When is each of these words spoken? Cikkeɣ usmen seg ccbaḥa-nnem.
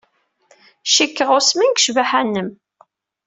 Cikkeɣ 0.85 1.29
usmen 1.37 1.69
seg 1.73 1.79
ccbaḥa-nnem. 1.85 2.49